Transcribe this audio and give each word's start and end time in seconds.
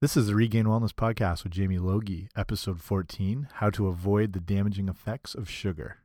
This 0.00 0.16
is 0.16 0.26
the 0.26 0.34
Regained 0.34 0.66
Wellness 0.66 0.92
Podcast 0.92 1.44
with 1.44 1.52
Jamie 1.52 1.78
Logie, 1.78 2.28
episode 2.36 2.80
14 2.80 3.48
How 3.54 3.70
to 3.70 3.86
Avoid 3.86 4.32
the 4.32 4.40
Damaging 4.40 4.88
Effects 4.88 5.34
of 5.34 5.48
Sugar. 5.48 5.98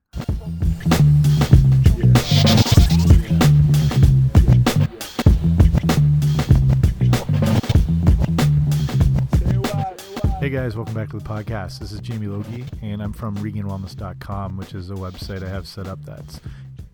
Hey 10.40 10.50
guys, 10.50 10.78
welcome 10.78 10.94
back 10.94 11.10
to 11.10 11.18
the 11.20 11.24
podcast. 11.24 11.80
This 11.80 11.92
is 11.92 12.00
Jamie 12.00 12.28
Logie, 12.28 12.64
and 12.82 13.02
I'm 13.04 13.12
from 13.12 13.36
regainedwellness.com, 13.38 14.56
which 14.56 14.74
is 14.74 14.90
a 14.90 14.94
website 14.94 15.44
I 15.44 15.50
have 15.50 15.68
set 15.68 15.88
up 15.88 16.00
that's 16.06 16.40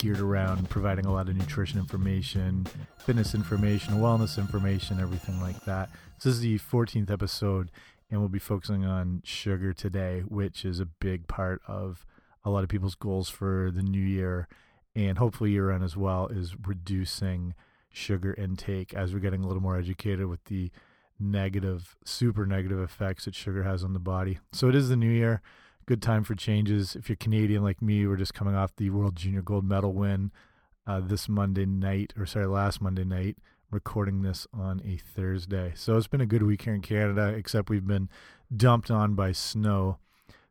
geared 0.05 0.19
around 0.19 0.69
providing 0.69 1.07
a 1.07 1.11
lot 1.11 1.27
of 1.27 1.35
nutrition 1.35 1.79
information, 1.79 2.67
fitness 2.99 3.33
information, 3.33 3.95
wellness 3.95 4.37
information, 4.37 4.99
everything 4.99 5.41
like 5.41 5.59
that. 5.65 5.89
This 6.17 6.27
is 6.27 6.41
the 6.41 6.59
14th 6.59 7.09
episode, 7.09 7.71
and 8.11 8.19
we'll 8.19 8.29
be 8.29 8.37
focusing 8.37 8.85
on 8.85 9.23
sugar 9.23 9.73
today, 9.73 10.19
which 10.19 10.63
is 10.63 10.79
a 10.79 10.85
big 10.85 11.27
part 11.27 11.59
of 11.67 12.05
a 12.43 12.51
lot 12.51 12.61
of 12.61 12.69
people's 12.69 12.93
goals 12.93 13.29
for 13.29 13.71
the 13.73 13.81
new 13.81 13.97
year 13.97 14.47
and 14.95 15.17
hopefully 15.17 15.49
year 15.49 15.71
end 15.71 15.83
as 15.83 15.97
well, 15.97 16.27
is 16.27 16.53
reducing 16.67 17.55
sugar 17.89 18.35
intake 18.35 18.93
as 18.93 19.11
we're 19.11 19.19
getting 19.19 19.43
a 19.43 19.47
little 19.47 19.63
more 19.63 19.75
educated 19.75 20.27
with 20.27 20.43
the 20.43 20.69
negative, 21.19 21.95
super 22.05 22.45
negative 22.45 22.79
effects 22.79 23.25
that 23.25 23.33
sugar 23.33 23.63
has 23.63 23.83
on 23.83 23.93
the 23.93 23.99
body. 23.99 24.37
So 24.51 24.69
it 24.69 24.75
is 24.75 24.87
the 24.87 24.97
new 24.97 25.09
year. 25.09 25.41
Good 25.87 26.01
time 26.01 26.23
for 26.23 26.33
changes. 26.33 26.95
If 26.95 27.09
you're 27.09 27.15
Canadian 27.15 27.61
like 27.61 27.79
me, 27.79 28.07
we're 28.07 28.15
just 28.15 28.33
coming 28.33 28.55
off 28.55 28.75
the 28.75 28.89
World 28.89 29.15
Junior 29.15 29.43
Gold 29.43 29.63
Medal 29.63 29.93
win 29.93 30.31
uh, 30.87 30.99
this 30.99 31.29
Monday 31.29 31.67
night, 31.67 32.11
or 32.17 32.25
sorry, 32.25 32.47
last 32.47 32.81
Monday 32.81 33.03
night. 33.03 33.37
Recording 33.69 34.23
this 34.23 34.47
on 34.51 34.81
a 34.83 34.97
Thursday. 34.97 35.73
So 35.75 35.95
it's 35.95 36.07
been 36.07 36.21
a 36.21 36.25
good 36.25 36.41
week 36.41 36.63
here 36.63 36.73
in 36.73 36.81
Canada, 36.81 37.27
except 37.27 37.69
we've 37.69 37.85
been 37.85 38.09
dumped 38.55 38.89
on 38.89 39.13
by 39.13 39.31
snow, 39.31 39.99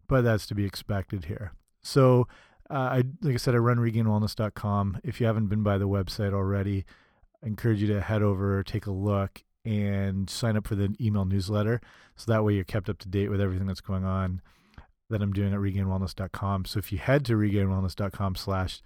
but 0.07 0.23
that's 0.23 0.47
to 0.47 0.55
be 0.55 0.65
expected 0.65 1.25
here. 1.25 1.53
So, 1.83 2.29
uh, 2.71 2.75
I 2.75 3.03
like 3.21 3.35
I 3.35 3.39
said, 3.39 3.57
I 3.57 3.59
run 3.59 3.79
regainedwellness.com. 3.79 5.01
If 5.03 5.21
you 5.21 5.27
haven't 5.27 5.49
been 5.49 5.65
by 5.65 5.79
the 5.79 5.89
website 5.89 6.33
already, 6.33 6.85
I 7.43 7.49
encourage 7.49 7.83
you 7.83 7.89
to 7.89 8.01
head 8.01 8.23
over, 8.23 8.63
take 8.63 8.87
a 8.87 8.93
look, 8.93 9.43
and 9.65 10.31
sign 10.31 10.57
up 10.57 10.69
for 10.69 10.77
the 10.77 10.95
email 11.01 11.25
newsletter. 11.25 11.81
So 12.15 12.31
that 12.31 12.45
way 12.45 12.55
you're 12.55 12.63
kept 12.63 12.89
up 12.89 12.99
to 12.99 13.09
date 13.09 13.31
with 13.31 13.41
everything 13.41 13.67
that's 13.67 13.81
going 13.81 14.05
on 14.05 14.41
that 15.11 15.23
I'm 15.23 15.33
doing 15.33 15.53
at 15.53 15.61
regainedwellness.com. 15.61 16.65
So 16.65 16.79
if 16.79 16.93
you 16.93 16.99
head 16.99 17.25
to 17.27 17.35
regainedwellness.com 17.35 18.37
slash 18.37 18.83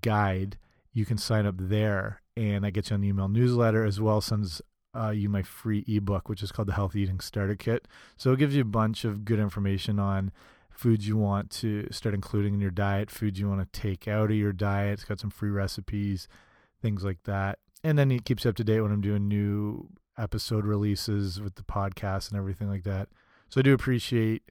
guide, 0.00 0.58
you 0.92 1.04
can 1.04 1.18
sign 1.18 1.46
up 1.46 1.56
there 1.58 2.22
and 2.36 2.66
I 2.66 2.70
get 2.70 2.90
you 2.90 2.96
an 2.96 3.04
email 3.04 3.28
newsletter 3.28 3.84
as 3.84 4.00
well 4.00 4.20
sends 4.20 4.60
uh, 4.96 5.10
you 5.10 5.28
my 5.28 5.42
free 5.42 5.84
ebook, 5.88 6.28
which 6.28 6.42
is 6.42 6.52
called 6.52 6.68
the 6.68 6.74
Healthy 6.74 7.00
Eating 7.00 7.20
Starter 7.20 7.56
Kit. 7.56 7.88
So 8.16 8.32
it 8.32 8.38
gives 8.38 8.54
you 8.54 8.62
a 8.62 8.66
bunch 8.66 9.04
of 9.04 9.24
good 9.24 9.40
information 9.40 9.98
on 9.98 10.32
foods 10.70 11.06
you 11.06 11.16
want 11.16 11.50
to 11.50 11.88
start 11.90 12.14
including 12.14 12.54
in 12.54 12.60
your 12.60 12.70
diet, 12.70 13.10
foods 13.10 13.38
you 13.38 13.48
want 13.48 13.60
to 13.60 13.80
take 13.80 14.08
out 14.08 14.30
of 14.30 14.36
your 14.36 14.52
diet. 14.52 14.94
It's 14.94 15.04
got 15.04 15.20
some 15.20 15.30
free 15.30 15.50
recipes, 15.50 16.28
things 16.80 17.04
like 17.04 17.22
that. 17.24 17.58
And 17.82 17.98
then 17.98 18.10
it 18.10 18.24
keeps 18.24 18.44
you 18.44 18.50
up 18.50 18.56
to 18.56 18.64
date 18.64 18.80
when 18.80 18.92
I'm 18.92 19.00
doing 19.00 19.28
new 19.28 19.88
episode 20.16 20.64
releases 20.64 21.40
with 21.40 21.56
the 21.56 21.62
podcast 21.62 22.30
and 22.30 22.38
everything 22.38 22.68
like 22.68 22.84
that. 22.84 23.08
So 23.48 23.60
I 23.60 23.62
do 23.62 23.74
appreciate 23.74 24.42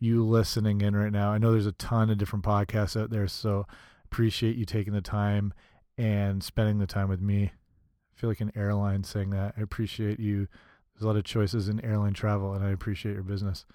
you 0.00 0.24
listening 0.24 0.80
in 0.80 0.96
right 0.96 1.12
now. 1.12 1.30
I 1.30 1.38
know 1.38 1.52
there's 1.52 1.66
a 1.66 1.72
ton 1.72 2.10
of 2.10 2.18
different 2.18 2.44
podcasts 2.44 3.00
out 3.00 3.10
there, 3.10 3.28
so 3.28 3.66
appreciate 4.04 4.56
you 4.56 4.64
taking 4.64 4.94
the 4.94 5.02
time 5.02 5.52
and 5.96 6.42
spending 6.42 6.78
the 6.78 6.86
time 6.86 7.08
with 7.08 7.20
me. 7.20 7.52
I 7.52 8.20
feel 8.20 8.30
like 8.30 8.40
an 8.40 8.52
airline 8.56 9.04
saying 9.04 9.30
that. 9.30 9.54
I 9.56 9.60
appreciate 9.60 10.18
you. 10.18 10.48
There's 10.94 11.04
a 11.04 11.06
lot 11.06 11.16
of 11.16 11.24
choices 11.24 11.68
in 11.68 11.84
airline 11.84 12.14
travel, 12.14 12.54
and 12.54 12.64
I 12.64 12.70
appreciate 12.70 13.12
your 13.12 13.22
business. 13.22 13.66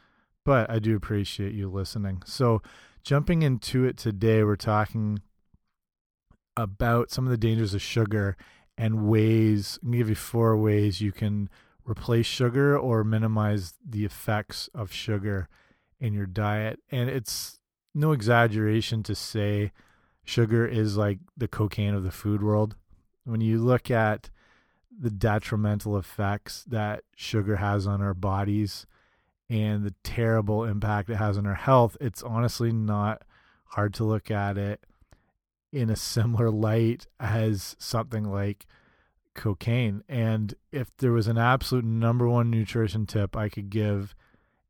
But 0.43 0.69
I 0.69 0.79
do 0.79 0.95
appreciate 0.95 1.53
you 1.53 1.69
listening. 1.69 2.23
So, 2.25 2.61
jumping 3.03 3.43
into 3.43 3.85
it 3.85 3.97
today, 3.97 4.43
we're 4.43 4.55
talking 4.55 5.19
about 6.57 7.11
some 7.11 7.25
of 7.25 7.31
the 7.31 7.37
dangers 7.37 7.73
of 7.73 7.81
sugar 7.81 8.35
and 8.77 9.07
ways. 9.07 9.79
I'm 9.81 9.89
going 9.89 9.93
to 9.93 9.97
give 9.99 10.09
you 10.09 10.15
four 10.15 10.57
ways 10.57 11.01
you 11.01 11.11
can 11.11 11.49
replace 11.85 12.25
sugar 12.25 12.77
or 12.77 13.03
minimize 13.03 13.73
the 13.87 14.05
effects 14.05 14.69
of 14.73 14.91
sugar 14.91 15.47
in 15.99 16.13
your 16.13 16.25
diet. 16.25 16.79
And 16.91 17.09
it's 17.09 17.59
no 17.93 18.11
exaggeration 18.11 19.03
to 19.03 19.15
say 19.15 19.71
sugar 20.23 20.67
is 20.67 20.97
like 20.97 21.19
the 21.37 21.47
cocaine 21.47 21.93
of 21.93 22.03
the 22.03 22.11
food 22.11 22.43
world. 22.43 22.75
When 23.23 23.41
you 23.41 23.59
look 23.59 23.89
at 23.89 24.29
the 24.97 25.09
detrimental 25.09 25.97
effects 25.97 26.63
that 26.65 27.03
sugar 27.15 27.57
has 27.57 27.87
on 27.87 28.01
our 28.01 28.13
bodies 28.13 28.85
and 29.49 29.83
the 29.83 29.93
terrible 30.03 30.63
impact 30.63 31.09
it 31.09 31.15
has 31.15 31.37
on 31.37 31.45
our 31.45 31.55
health, 31.55 31.97
it's 31.99 32.23
honestly 32.23 32.71
not 32.71 33.23
hard 33.69 33.93
to 33.95 34.03
look 34.03 34.31
at 34.31 34.57
it 34.57 34.85
in 35.71 35.89
a 35.89 35.95
similar 35.95 36.49
light 36.49 37.07
as 37.19 37.75
something 37.79 38.23
like 38.23 38.65
cocaine. 39.33 40.03
And 40.07 40.55
if 40.71 40.95
there 40.97 41.11
was 41.11 41.27
an 41.27 41.37
absolute 41.37 41.85
number 41.85 42.27
one 42.27 42.49
nutrition 42.49 43.05
tip 43.05 43.35
I 43.35 43.49
could 43.49 43.69
give, 43.69 44.15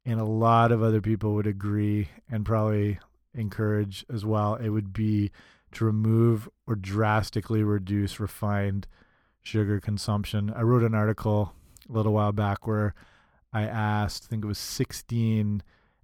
and 0.06 0.20
a 0.20 0.26
lot 0.26 0.72
of 0.72 0.84
other 0.84 1.02
people 1.02 1.34
would 1.34 1.48
agree 1.48 2.10
and 2.30 2.46
probably 2.46 3.00
encourage 3.34 4.06
as 4.14 4.26
well, 4.26 4.56
it 4.56 4.70
would 4.70 4.94
be 4.94 5.32
to 5.74 5.86
remove 5.86 6.48
or 6.68 6.76
drastically 6.76 7.64
reduce 7.64 8.20
refined 8.20 8.88
sugar 9.42 9.80
consumption. 9.80 10.52
I 10.56 10.62
wrote 10.62 10.84
an 10.84 10.96
article 10.96 11.54
a 11.90 11.94
little 11.94 12.14
while 12.14 12.32
back 12.32 12.66
where 12.66 12.94
I 13.52 13.64
asked, 13.64 14.26
I 14.26 14.28
think 14.30 14.44
it 14.44 14.48
was 14.48 14.58
16 14.58 15.64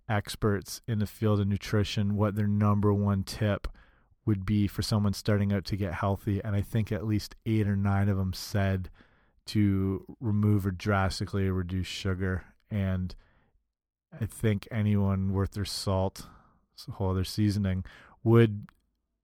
experts 0.09 0.81
in 0.87 0.99
the 0.99 1.07
field 1.07 1.39
of 1.39 1.47
nutrition, 1.47 2.15
what 2.15 2.35
their 2.35 2.47
number 2.47 2.93
one 2.93 3.23
tip 3.23 3.67
would 4.25 4.45
be 4.45 4.67
for 4.67 4.81
someone 4.81 5.13
starting 5.13 5.51
out 5.51 5.65
to 5.65 5.75
get 5.75 5.93
healthy. 5.93 6.41
And 6.43 6.55
I 6.55 6.61
think 6.61 6.91
at 6.91 7.07
least 7.07 7.35
eight 7.45 7.67
or 7.67 7.75
nine 7.75 8.09
of 8.09 8.17
them 8.17 8.33
said 8.33 8.89
to 9.47 10.05
remove 10.19 10.65
or 10.65 10.71
drastically 10.71 11.49
reduce 11.49 11.87
sugar. 11.87 12.43
And 12.69 13.15
I 14.19 14.25
think 14.25 14.67
anyone 14.71 15.33
worth 15.33 15.51
their 15.51 15.65
salt, 15.65 16.27
whole 16.93 17.11
other 17.11 17.23
seasoning, 17.23 17.85
would 18.23 18.67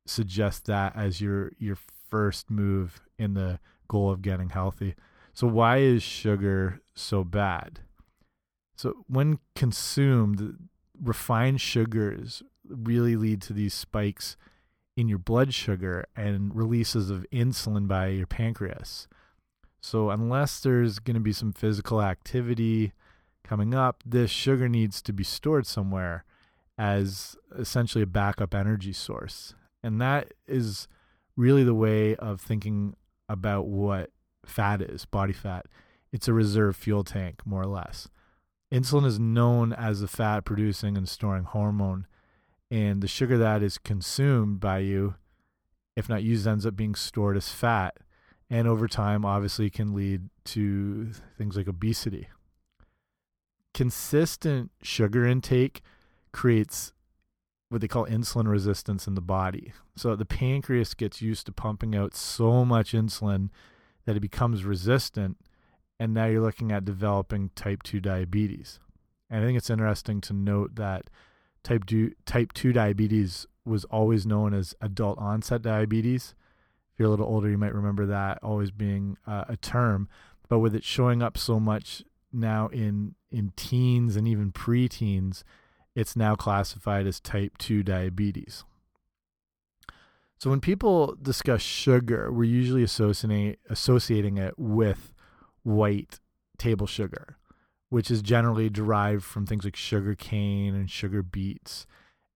suggest 0.05 0.65
that 0.65 0.95
as 0.95 1.19
your 1.19 1.51
your 1.59 1.77
first 2.09 2.49
move 2.49 3.01
in 3.17 3.33
the 3.33 3.59
goal 3.87 4.09
of 4.09 4.21
getting 4.21 4.49
healthy. 4.49 4.95
So 5.33 5.47
why 5.47 5.77
is 5.77 6.01
sugar 6.01 6.81
so 6.95 7.23
bad? 7.23 7.81
So 8.75 9.05
when 9.07 9.39
consumed, 9.55 10.69
refined 11.01 11.61
sugars 11.61 12.43
really 12.67 13.15
lead 13.15 13.41
to 13.43 13.53
these 13.53 13.73
spikes 13.73 14.37
in 14.95 15.07
your 15.07 15.19
blood 15.19 15.53
sugar 15.53 16.05
and 16.15 16.55
releases 16.55 17.09
of 17.09 17.25
insulin 17.31 17.87
by 17.87 18.07
your 18.07 18.27
pancreas. 18.27 19.07
So 19.81 20.09
unless 20.09 20.59
there's 20.59 20.99
going 20.99 21.15
to 21.15 21.21
be 21.21 21.33
some 21.33 21.53
physical 21.53 22.01
activity 22.01 22.93
coming 23.47 23.73
up, 23.73 24.03
this 24.05 24.29
sugar 24.29 24.67
needs 24.67 25.01
to 25.03 25.13
be 25.13 25.23
stored 25.23 25.65
somewhere 25.65 26.25
as 26.77 27.35
essentially 27.57 28.03
a 28.03 28.07
backup 28.07 28.53
energy 28.53 28.93
source. 28.93 29.55
And 29.83 29.99
that 30.01 30.33
is 30.47 30.87
really 31.35 31.63
the 31.63 31.73
way 31.73 32.15
of 32.15 32.41
thinking 32.41 32.95
about 33.29 33.67
what 33.67 34.11
fat 34.45 34.81
is, 34.81 35.05
body 35.05 35.33
fat. 35.33 35.65
It's 36.11 36.27
a 36.27 36.33
reserve 36.33 36.75
fuel 36.75 37.03
tank, 37.03 37.41
more 37.45 37.61
or 37.61 37.67
less. 37.67 38.09
Insulin 38.71 39.05
is 39.05 39.19
known 39.19 39.73
as 39.73 40.01
the 40.01 40.07
fat 40.07 40.45
producing 40.45 40.97
and 40.97 41.07
storing 41.07 41.43
hormone. 41.43 42.05
And 42.69 43.01
the 43.01 43.07
sugar 43.07 43.37
that 43.37 43.63
is 43.63 43.77
consumed 43.77 44.59
by 44.59 44.79
you, 44.79 45.15
if 45.95 46.09
not 46.09 46.23
used, 46.23 46.45
ends 46.47 46.65
up 46.65 46.75
being 46.75 46.95
stored 46.95 47.37
as 47.37 47.49
fat. 47.49 47.97
And 48.49 48.67
over 48.67 48.87
time, 48.87 49.25
obviously, 49.25 49.69
can 49.69 49.93
lead 49.93 50.29
to 50.45 51.11
things 51.37 51.55
like 51.55 51.67
obesity. 51.67 52.27
Consistent 53.77 54.71
sugar 54.81 55.23
intake 55.27 55.83
creates 56.31 56.93
what 57.69 57.79
they 57.79 57.87
call 57.87 58.07
insulin 58.07 58.47
resistance 58.47 59.05
in 59.05 59.13
the 59.13 59.21
body. 59.21 59.71
So 59.95 60.15
the 60.15 60.25
pancreas 60.25 60.95
gets 60.95 61.21
used 61.21 61.45
to 61.45 61.51
pumping 61.51 61.95
out 61.95 62.15
so 62.15 62.65
much 62.65 62.93
insulin 62.93 63.49
that 64.05 64.17
it 64.17 64.19
becomes 64.21 64.65
resistant. 64.65 65.37
And 65.99 66.11
now 66.11 66.25
you're 66.25 66.41
looking 66.41 66.71
at 66.71 66.85
developing 66.85 67.51
type 67.53 67.83
2 67.83 67.99
diabetes. 67.99 68.79
And 69.29 69.43
I 69.43 69.45
think 69.45 69.59
it's 69.59 69.69
interesting 69.69 70.21
to 70.21 70.33
note 70.33 70.73
that 70.77 71.11
type 71.61 71.85
2, 71.85 72.13
type 72.25 72.53
2 72.53 72.73
diabetes 72.73 73.45
was 73.63 73.85
always 73.85 74.25
known 74.25 74.55
as 74.55 74.73
adult 74.81 75.19
onset 75.19 75.61
diabetes. 75.61 76.33
If 76.93 76.97
you're 76.97 77.09
a 77.09 77.11
little 77.11 77.27
older, 77.27 77.47
you 77.47 77.59
might 77.59 77.75
remember 77.75 78.07
that 78.07 78.39
always 78.41 78.71
being 78.71 79.17
uh, 79.27 79.43
a 79.47 79.55
term. 79.55 80.09
But 80.49 80.61
with 80.61 80.73
it 80.73 80.83
showing 80.83 81.21
up 81.21 81.37
so 81.37 81.59
much 81.59 82.03
now 82.31 82.67
in, 82.67 83.15
in 83.31 83.53
teens 83.55 84.15
and 84.15 84.27
even 84.27 84.51
preteens, 84.51 85.43
it's 85.95 86.15
now 86.15 86.35
classified 86.35 87.07
as 87.07 87.19
type 87.19 87.57
2 87.57 87.83
diabetes. 87.83 88.63
So 90.39 90.51
when 90.51 90.61
people 90.61 91.15
discuss 91.19 91.61
sugar, 91.61 92.31
we're 92.31 92.43
usually 92.43 92.83
associating 92.83 93.55
associating 93.69 94.37
it 94.37 94.53
with 94.57 95.11
white 95.63 96.19
table 96.57 96.85
sugar, 96.85 97.37
which 97.89 98.11
is 98.11 98.21
generally 98.21 98.69
derived 98.69 99.23
from 99.23 99.47
things 99.47 99.63
like 99.65 99.75
sugar 99.75 100.13
cane 100.13 100.75
and 100.75 100.89
sugar 100.91 101.23
beets. 101.23 101.87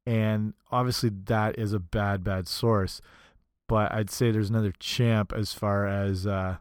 And 0.05 0.55
obviously, 0.71 1.11
that 1.25 1.59
is 1.59 1.73
a 1.73 1.79
bad, 1.79 2.23
bad 2.23 2.47
source. 2.47 3.01
But 3.67 3.91
I'd 3.93 4.09
say 4.09 4.31
there's 4.31 4.49
another 4.49 4.73
champ 4.79 5.31
as 5.31 5.53
far 5.53 5.85
as 5.85 6.25
uh, 6.25 6.57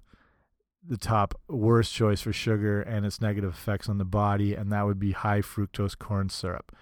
the 0.90 0.98
top 0.98 1.40
worst 1.48 1.94
choice 1.94 2.20
for 2.20 2.32
sugar 2.32 2.82
and 2.82 3.06
its 3.06 3.20
negative 3.20 3.52
effects 3.54 3.88
on 3.88 3.98
the 3.98 4.04
body, 4.04 4.54
and 4.54 4.72
that 4.72 4.84
would 4.84 4.98
be 4.98 5.12
high 5.12 5.40
fructose 5.40 5.96
corn 5.96 6.28
syrup 6.28 6.74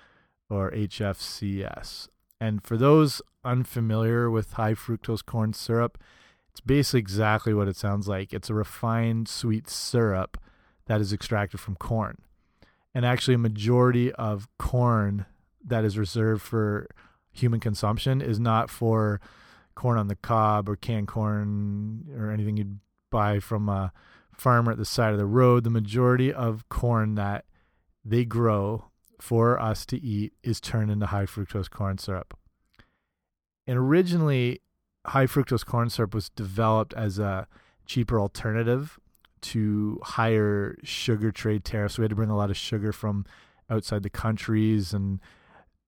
or 0.49 0.71
HFCS. 0.71 2.09
And 2.41 2.65
for 2.65 2.79
those 2.79 3.21
unfamiliar 3.45 4.31
with 4.31 4.55
high 4.55 4.73
fructose 4.73 5.25
corn 5.25 5.53
syrup, 5.53 5.99
it's 6.51 6.61
basically 6.61 7.01
exactly 7.01 7.53
what 7.53 7.69
it 7.69 7.77
sounds 7.77 8.09
like. 8.09 8.33
It's 8.33 8.49
a 8.49 8.55
refined 8.55 9.29
sweet 9.29 9.69
syrup 9.69 10.39
that 10.87 11.03
is 11.03 11.13
extracted 11.13 11.61
from 11.61 11.77
corn. 11.77 12.17
And 12.95 13.05
actually, 13.05 13.35
a 13.35 13.39
majority 13.39 14.11
of 14.13 14.49
corn 14.59 15.27
that 15.63 15.85
is 15.85 15.99
reserved 15.99 16.41
for 16.41 16.89
human 17.31 17.61
consumption 17.61 18.23
is 18.23 18.41
not 18.41 18.71
for 18.71 19.21
corn 19.75 19.99
on 19.99 20.09
the 20.09 20.17
cob 20.17 20.67
or 20.67 20.77
canned 20.77 21.09
corn 21.09 22.09
or 22.17 22.31
anything 22.31 22.57
you'd 22.57 22.81
buy 23.11 23.41
from 23.41 23.69
a 23.69 23.93
farmer 24.33 24.73
at 24.73 24.79
the 24.79 24.85
side 24.85 25.13
of 25.13 25.19
the 25.19 25.27
road. 25.27 25.65
The 25.65 25.71
majority 25.71 26.33
of 26.33 26.69
corn 26.69 27.15
that 27.17 27.45
they 28.05 28.25
grow 28.25 28.85
for 29.21 29.61
us 29.61 29.85
to 29.87 30.01
eat 30.01 30.33
is 30.43 30.61
turned 30.61 30.91
into 30.91 31.07
high 31.07 31.27
fructose 31.27 31.71
corn 31.71 31.99
syrup. 31.99 32.39
And 33.67 33.77
originally, 33.77 34.63
high 35.07 35.27
fructose 35.27 35.65
corn 35.65 35.91
syrup 35.91 36.15
was 36.15 36.31
developed 36.31 36.95
as 36.95 37.19
a 37.19 37.47
cheaper 37.87 38.21
alternative 38.21 38.99
to 39.41 40.01
higher 40.03 40.77
sugar 40.83 41.31
trade 41.31 41.65
tariffs. 41.65 41.99
We 41.99 42.05
had 42.05 42.11
to 42.11 42.17
bring 42.17 42.31
a 42.31 42.37
lot 42.37 42.51
of 42.51 42.57
sugar 42.57 42.93
from 42.93 43.25
outside 43.71 44.03
the 44.03 44.11
countries 44.11 44.93
and 44.93 45.21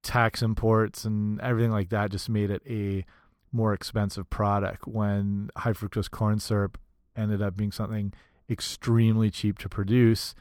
tax 0.02 0.42
imports 0.42 1.04
and 1.04 1.40
everything 1.40 1.70
like 1.70 1.90
that 1.90 2.10
just 2.10 2.28
made 2.28 2.50
it 2.50 2.62
a 2.68 3.04
more 3.52 3.72
expensive 3.72 4.28
product 4.30 4.86
when 4.86 5.50
high 5.56 5.72
fructose 5.72 6.10
corn 6.10 6.38
syrup 6.38 6.78
ended 7.16 7.42
up 7.42 7.56
being 7.56 7.72
something 7.72 8.12
extremely 8.48 9.30
cheap 9.30 9.58
to 9.58 9.68
produce 9.68 10.34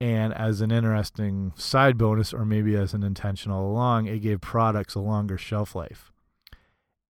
and 0.00 0.32
as 0.32 0.62
an 0.62 0.70
interesting 0.70 1.52
side 1.56 1.98
bonus, 1.98 2.32
or 2.32 2.46
maybe 2.46 2.74
as 2.74 2.94
an 2.94 3.02
intentional 3.02 3.70
along, 3.70 4.06
it 4.06 4.20
gave 4.20 4.40
products 4.40 4.94
a 4.94 5.00
longer 5.00 5.36
shelf 5.36 5.74
life. 5.74 6.10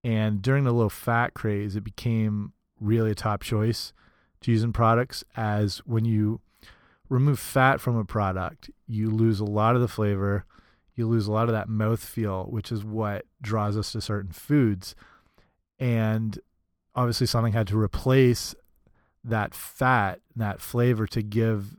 And 0.02 0.42
during 0.42 0.64
the 0.64 0.72
low 0.72 0.88
fat 0.88 1.32
craze, 1.32 1.76
it 1.76 1.84
became 1.84 2.52
really 2.80 3.12
a 3.12 3.14
top 3.14 3.42
choice 3.42 3.92
to 4.40 4.50
use 4.50 4.64
in 4.64 4.72
products 4.72 5.22
as 5.36 5.78
when 5.86 6.04
you 6.04 6.40
remove 7.08 7.38
fat 7.38 7.80
from 7.80 7.96
a 7.96 8.04
product, 8.04 8.70
you 8.88 9.10
lose 9.10 9.38
a 9.38 9.44
lot 9.44 9.76
of 9.76 9.82
the 9.82 9.88
flavor, 9.88 10.44
you 10.96 11.06
lose 11.06 11.28
a 11.28 11.32
lot 11.32 11.48
of 11.48 11.52
that 11.52 11.68
mouth 11.68 12.02
feel, 12.02 12.44
which 12.46 12.72
is 12.72 12.84
what 12.84 13.24
draws 13.40 13.76
us 13.76 13.92
to 13.92 14.00
certain 14.00 14.32
foods. 14.32 14.96
And 15.78 16.38
obviously, 16.94 17.26
something 17.26 17.52
had 17.52 17.68
to 17.68 17.78
replace 17.78 18.54
that 19.24 19.54
fat, 19.54 20.20
that 20.36 20.60
flavor 20.60 21.06
to 21.08 21.22
give 21.22 21.76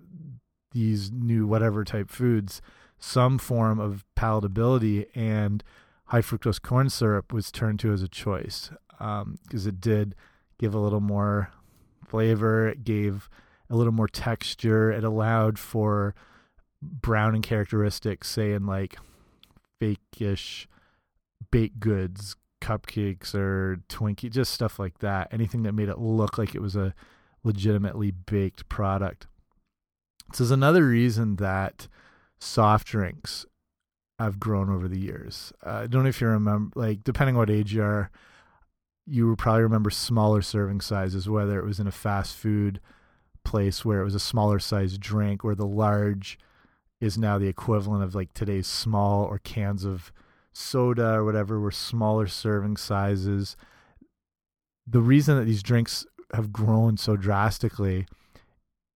these 0.72 1.12
new 1.12 1.46
whatever 1.46 1.84
type 1.84 2.10
foods 2.10 2.62
some 2.98 3.38
form 3.38 3.80
of 3.80 4.06
palatability 4.16 5.08
and 5.16 5.64
high 6.06 6.22
fructose 6.22 6.62
corn 6.62 6.90
syrup 6.90 7.34
was 7.34 7.52
turned 7.52 7.80
to 7.80 7.92
as 7.92 8.02
a 8.02 8.08
choice 8.08 8.70
because 8.92 9.22
um, 9.24 9.38
it 9.68 9.82
did 9.82 10.16
give 10.60 10.74
a 10.74 10.80
little 10.80 11.00
more 11.00 11.52
flavor 12.06 12.68
it 12.68 12.84
gave 12.84 13.30
a 13.70 13.76
little 13.76 13.94
more 13.94 14.08
texture 14.08 14.92
it 14.92 15.04
allowed 15.04 15.58
for 15.58 16.14
browning 16.82 17.42
characteristics 17.42 18.30
say 18.30 18.54
in 18.54 18.66
like 18.66 18.98
fakeish 19.82 20.68
baked 21.50 21.80
goods 21.80 22.36
cupcakes 22.62 23.34
or 23.34 23.80
twinkie 23.90 24.30
just 24.30 24.54
stuff 24.54 24.78
like 24.78 25.00
that 25.00 25.28
anything 25.32 25.64
that 25.64 25.74
made 25.74 25.90
it 25.90 25.98
look 25.98 26.38
like 26.38 26.54
it 26.54 26.62
was 26.62 26.76
a 26.76 26.94
legitimately 27.44 28.12
baked 28.12 28.68
product 28.70 29.28
this 30.32 30.40
is 30.40 30.52
another 30.52 30.88
reason 30.88 31.36
that 31.38 31.88
soft 32.40 32.88
drinks 32.88 33.46
have 34.18 34.40
grown 34.40 34.70
over 34.70 34.88
the 34.88 35.00
years. 35.00 35.52
Uh, 35.66 35.70
I 35.84 35.88
don't 35.88 36.04
know 36.04 36.10
if 36.10 36.22
you 36.22 36.28
remember, 36.28 36.80
like, 36.80 37.04
depending 37.04 37.36
what 37.36 37.50
age 37.50 37.74
you 37.74 37.84
are, 37.84 38.10
you 39.06 39.36
probably 39.36 39.64
remember 39.64 39.90
smaller 39.90 40.42
serving 40.42 40.82
sizes, 40.82 41.28
whether 41.28 41.60
it 41.60 41.66
was 41.66 41.80
in 41.80 41.88
a 41.88 41.92
fast 41.92 42.36
food 42.36 42.80
place 43.44 43.84
where 43.84 44.00
it 44.00 44.06
was 44.06 44.16
a 44.16 44.20
smaller 44.20 44.60
size 44.60 44.98
drink, 44.98 45.44
where 45.44 45.56
the 45.56 45.66
large 45.66 46.40
is 47.02 47.18
now 47.18 47.38
the 47.38 47.48
equivalent 47.48 48.04
of 48.04 48.16
like 48.16 48.34
today's 48.34 48.68
small 48.68 49.24
or 49.26 49.40
cans 49.40 49.84
of 49.84 50.14
soda 50.54 51.16
or 51.16 51.26
whatever 51.26 51.60
were 51.60 51.72
smaller 51.72 52.28
serving 52.28 52.78
sizes. 52.78 53.58
The 54.88 55.02
reason 55.02 55.38
that 55.38 55.46
these 55.46 55.64
drinks 55.64 56.06
have 56.34 56.52
grown 56.52 56.98
so 56.98 57.16
drastically 57.16 58.06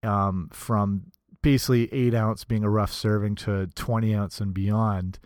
um, 0.03 0.49
from 0.51 1.11
basically 1.41 1.93
eight 1.93 2.13
ounce 2.13 2.43
being 2.43 2.63
a 2.63 2.69
rough 2.69 2.91
serving 2.91 3.35
to 3.35 3.67
20 3.75 4.15
ounce 4.15 4.39
and 4.39 4.53
beyond 4.53 5.19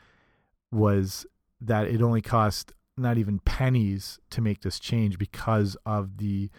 was 0.71 1.25
that 1.61 1.87
it 1.87 2.01
only 2.01 2.21
cost 2.21 2.73
not 2.97 3.17
even 3.17 3.39
pennies 3.39 4.19
to 4.29 4.41
make 4.41 4.61
this 4.61 4.79
change 4.79 5.17
because 5.17 5.77
of 5.85 6.17
the 6.17 6.49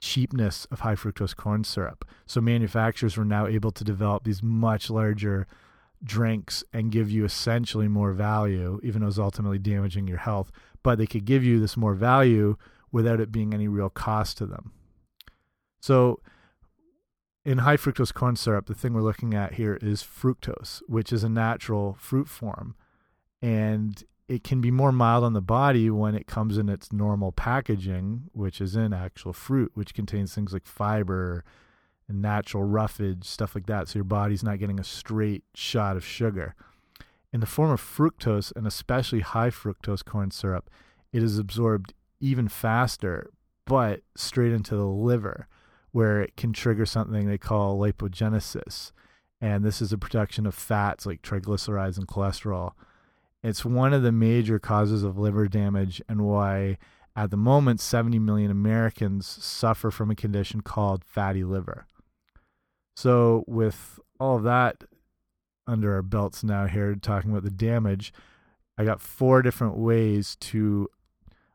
cheapness 0.00 0.66
of 0.70 0.80
high 0.80 0.94
fructose 0.94 1.34
corn 1.34 1.64
syrup. 1.64 2.04
So 2.26 2.40
manufacturers 2.40 3.16
were 3.16 3.24
now 3.24 3.46
able 3.46 3.70
to 3.70 3.84
develop 3.84 4.24
these 4.24 4.42
much 4.42 4.90
larger 4.90 5.46
drinks 6.02 6.62
and 6.72 6.92
give 6.92 7.10
you 7.10 7.24
essentially 7.24 7.88
more 7.88 8.12
value, 8.12 8.78
even 8.82 9.00
though 9.00 9.08
it's 9.08 9.18
ultimately 9.18 9.58
damaging 9.58 10.06
your 10.06 10.18
health. 10.18 10.50
But 10.82 10.98
they 10.98 11.06
could 11.06 11.24
give 11.24 11.42
you 11.42 11.58
this 11.58 11.76
more 11.76 11.94
value 11.94 12.56
without 12.94 13.18
it 13.18 13.32
being 13.32 13.52
any 13.52 13.66
real 13.66 13.90
cost 13.90 14.38
to 14.38 14.46
them. 14.46 14.70
So 15.80 16.20
in 17.44 17.58
high 17.58 17.76
fructose 17.76 18.14
corn 18.14 18.36
syrup, 18.36 18.66
the 18.66 18.74
thing 18.74 18.94
we're 18.94 19.02
looking 19.02 19.34
at 19.34 19.54
here 19.54 19.76
is 19.82 20.04
fructose, 20.04 20.80
which 20.86 21.12
is 21.12 21.24
a 21.24 21.28
natural 21.28 21.96
fruit 21.98 22.28
form. 22.28 22.76
And 23.42 24.00
it 24.28 24.44
can 24.44 24.60
be 24.60 24.70
more 24.70 24.92
mild 24.92 25.24
on 25.24 25.32
the 25.32 25.42
body 25.42 25.90
when 25.90 26.14
it 26.14 26.28
comes 26.28 26.56
in 26.56 26.68
its 26.68 26.92
normal 26.92 27.32
packaging, 27.32 28.30
which 28.32 28.60
is 28.60 28.76
in 28.76 28.92
actual 28.92 29.32
fruit, 29.32 29.72
which 29.74 29.92
contains 29.92 30.32
things 30.32 30.52
like 30.52 30.64
fiber 30.64 31.44
and 32.08 32.22
natural 32.22 32.62
roughage, 32.62 33.24
stuff 33.24 33.56
like 33.56 33.66
that. 33.66 33.88
So 33.88 33.98
your 33.98 34.04
body's 34.04 34.44
not 34.44 34.60
getting 34.60 34.78
a 34.78 34.84
straight 34.84 35.42
shot 35.52 35.96
of 35.96 36.04
sugar. 36.04 36.54
In 37.32 37.40
the 37.40 37.46
form 37.46 37.72
of 37.72 37.80
fructose, 37.80 38.52
and 38.54 38.68
especially 38.68 39.18
high 39.18 39.50
fructose 39.50 40.04
corn 40.04 40.30
syrup, 40.30 40.70
it 41.12 41.24
is 41.24 41.40
absorbed 41.40 41.92
even 42.24 42.48
faster, 42.48 43.30
but 43.66 44.00
straight 44.16 44.52
into 44.52 44.74
the 44.74 44.86
liver 44.86 45.46
where 45.92 46.22
it 46.22 46.36
can 46.36 46.52
trigger 46.52 46.86
something 46.86 47.26
they 47.26 47.38
call 47.38 47.78
lipogenesis. 47.78 48.92
And 49.42 49.62
this 49.62 49.82
is 49.82 49.92
a 49.92 49.98
production 49.98 50.46
of 50.46 50.54
fats 50.54 51.04
like 51.04 51.20
triglycerides 51.20 51.98
and 51.98 52.08
cholesterol. 52.08 52.72
It's 53.42 53.64
one 53.64 53.92
of 53.92 54.02
the 54.02 54.10
major 54.10 54.58
causes 54.58 55.02
of 55.02 55.18
liver 55.18 55.48
damage 55.48 56.00
and 56.08 56.22
why, 56.22 56.78
at 57.14 57.30
the 57.30 57.36
moment, 57.36 57.80
70 57.80 58.18
million 58.18 58.50
Americans 58.50 59.26
suffer 59.26 59.90
from 59.90 60.10
a 60.10 60.16
condition 60.16 60.62
called 60.62 61.04
fatty 61.04 61.44
liver. 61.44 61.86
So, 62.96 63.44
with 63.46 64.00
all 64.18 64.36
of 64.36 64.44
that 64.44 64.82
under 65.66 65.94
our 65.94 66.02
belts 66.02 66.42
now, 66.42 66.66
here 66.66 66.94
talking 66.94 67.32
about 67.32 67.44
the 67.44 67.50
damage, 67.50 68.14
I 68.78 68.84
got 68.84 69.02
four 69.02 69.42
different 69.42 69.76
ways 69.76 70.36
to 70.40 70.88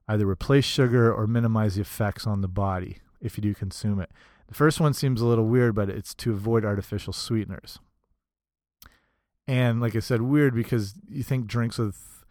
either 0.10 0.28
replace 0.28 0.66
sugar 0.66 1.14
or 1.14 1.28
minimize 1.28 1.76
the 1.76 1.82
effects 1.82 2.26
on 2.26 2.42
the 2.42 2.48
body 2.48 2.98
if 3.22 3.38
you 3.38 3.42
do 3.42 3.54
consume 3.54 4.02
it. 4.02 4.10
The 4.48 4.56
first 4.56 4.80
one 4.80 4.96
seems 4.96 5.22
a 5.22 5.26
little 5.28 5.46
weird, 5.46 5.76
but 5.76 5.88
it's 5.88 6.16
to 6.16 6.34
avoid 6.34 6.66
artificial 6.66 7.14
sweeteners. 7.14 7.78
And 9.48 9.80
like 9.80 9.96
I 9.96 10.00
said, 10.00 10.24
weird 10.24 10.56
because 10.56 10.96
you 11.08 11.22
think 11.22 11.46
drinks 11.46 11.78
with 11.78 12.26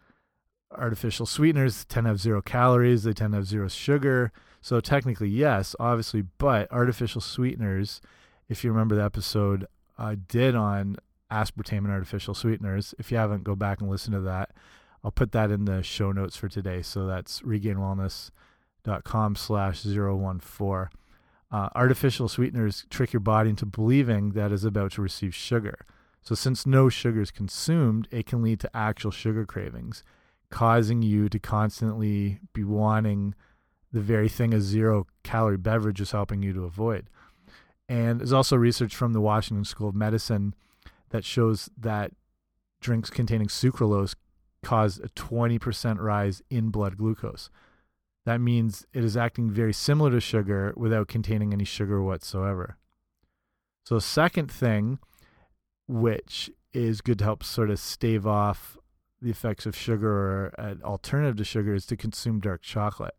artificial 0.73 1.25
sweeteners 1.25 1.85
tend 1.85 2.05
to 2.05 2.09
have 2.09 2.21
zero 2.21 2.43
calories, 2.43 3.05
they 3.05 3.13
tend 3.13 3.33
to 3.33 3.39
have 3.39 3.47
zero 3.47 3.69
sugar. 3.69 4.33
So 4.61 4.81
technically, 4.81 5.29
yes, 5.29 5.77
obviously, 5.79 6.23
but 6.39 6.71
artificial 6.73 7.21
sweeteners, 7.21 8.01
if 8.49 8.65
you 8.65 8.73
remember 8.73 8.97
the 8.97 9.05
episode 9.05 9.69
I 9.97 10.17
did 10.17 10.57
on 10.57 10.97
aspartame 11.31 11.79
and 11.79 11.91
artificial 11.91 12.35
sweeteners, 12.35 12.93
if 12.99 13.13
you 13.13 13.19
haven't, 13.19 13.45
go 13.45 13.55
back 13.55 13.81
and 13.81 13.89
listen 13.89 14.13
to 14.15 14.21
that. 14.23 14.51
I'll 15.03 15.11
put 15.11 15.33
that 15.33 15.51
in 15.51 15.65
the 15.65 15.83
show 15.83 16.13
notes 16.13 16.37
for 16.37 16.49
today. 16.49 16.83
So 16.83 17.07
that's 17.07 17.41
regainedwellness.com 17.43 19.37
slash 19.37 19.83
014. 19.83 20.89
Uh, 21.51 21.69
artificial 21.75 22.29
sweeteners 22.29 22.85
trick 22.91 23.13
your 23.13 23.21
body 23.21 23.51
into 23.51 23.65
believing 23.65 24.33
that 24.33 24.53
it's 24.53 24.65
about 24.65 24.93
to 24.93 25.03
receive 25.03 25.35
sugar. 25.35 25.87
So, 26.21 26.35
since 26.35 26.67
no 26.67 26.91
sugar 26.91 27.23
is 27.23 27.31
consumed, 27.31 28.07
it 28.11 28.27
can 28.27 28.43
lead 28.43 28.61
to 28.61 28.77
actual 28.77 29.11
sugar 29.11 29.47
cravings, 29.47 30.03
causing 30.51 31.01
you 31.01 31.31
to 31.31 31.39
constantly 31.39 32.41
be 32.53 32.65
wanting 32.65 33.35
the 33.93 34.01
very 34.01 34.29
thing 34.29 34.53
a 34.53 34.61
zero 34.61 35.07
calorie 35.23 35.57
beverage 35.57 36.03
is 36.03 36.11
helping 36.11 36.43
you 36.43 36.53
to 36.53 36.65
avoid. 36.65 37.09
And 37.89 38.21
there's 38.21 38.33
also 38.33 38.57
research 38.57 38.95
from 38.95 39.15
the 39.15 39.21
Washington 39.21 39.65
School 39.65 39.89
of 39.89 39.95
Medicine 39.95 40.55
that 41.09 41.25
shows 41.25 41.71
that 41.79 42.13
drinks 42.81 43.09
containing 43.09 43.49
sucralose 43.49 44.15
cause 44.63 44.99
a 44.99 45.09
20% 45.09 45.99
rise 45.99 46.43
in 46.51 46.71
blood 46.71 46.97
glucose. 46.97 47.51
That 48.25 48.41
means 48.41 48.87
it 48.93 49.05
is 49.05 49.17
acting 49.17 49.51
very 49.51 49.73
similar 49.73 50.11
to 50.11 50.21
sugar 50.21 50.75
without 50.77 51.09
containing 51.09 51.53
any 51.53 51.65
sugar 51.65 52.03
whatsoever. 52.03 52.77
So, 53.85 53.99
second 53.99 54.53
thing, 54.53 54.99
which 55.87 56.51
is 56.75 57.01
good 57.01 57.19
to 57.21 57.25
help 57.25 57.43
sort 57.43 57.71
of 57.71 57.79
stave 57.79 58.27
off 58.27 58.77
the 59.23 59.31
effects 59.31 59.65
of 59.65 59.75
sugar 59.75 60.11
or 60.11 60.47
an 60.59 60.83
alternative 60.83 61.37
to 61.37 61.45
sugar, 61.45 61.75
is 61.75 61.87
to 61.87 61.97
consume 61.97 62.41
dark 62.41 62.61
chocolate. 62.61 63.17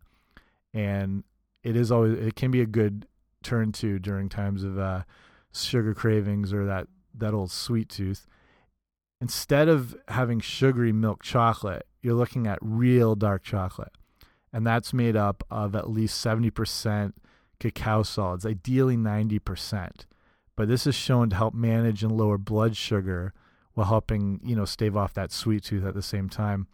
And 0.75 1.24
it 1.63 1.75
is 1.75 1.91
always, 1.91 2.19
it 2.19 2.36
can 2.36 2.51
be 2.51 2.62
a 2.62 2.67
good 2.67 3.08
turn 3.41 3.72
to 3.72 3.98
during 3.98 4.29
times 4.29 4.63
of 4.63 4.77
uh, 4.77 5.03
sugar 5.51 5.96
cravings 5.96 6.53
or 6.53 6.65
that, 6.67 6.88
that 7.15 7.34
old 7.34 7.50
sweet 7.50 7.89
tooth. 7.89 8.27
Instead 9.22 9.68
of 9.68 9.96
having 10.08 10.40
sugary 10.40 10.92
milk 10.92 11.24
chocolate, 11.24 11.86
you're 12.02 12.14
looking 12.14 12.48
at 12.48 12.58
real 12.62 13.16
dark 13.16 13.44
chocolate 13.44 13.92
and 14.52 14.66
that's 14.66 14.94
made 14.94 15.16
up 15.16 15.44
of 15.50 15.76
at 15.76 15.90
least 15.90 16.24
70% 16.24 17.14
cacao 17.60 18.04
solids, 18.04 18.46
ideally 18.46 18.98
90%. 18.98 20.06
But 20.56 20.68
this 20.68 20.88
is 20.88 20.96
shown 20.96 21.30
to 21.30 21.36
help 21.36 21.54
manage 21.54 22.04
and 22.04 22.12
lower 22.12 22.38
blood 22.38 22.76
sugar 22.76 23.34
while 23.74 23.88
helping, 23.88 24.40
you 24.44 24.56
know, 24.56 24.66
stave 24.66 24.98
off 24.98 25.14
that 25.14 25.32
sweet 25.32 25.64
tooth 25.64 25.86
at 25.86 25.94
the 25.94 26.02
same 26.02 26.30
time. 26.30 26.68